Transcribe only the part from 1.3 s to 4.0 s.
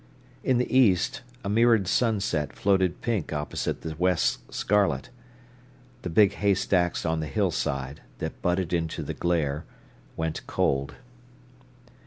a mirrored sunset floated pink opposite the